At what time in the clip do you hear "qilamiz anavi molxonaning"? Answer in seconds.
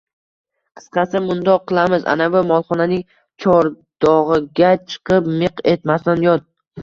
1.71-3.03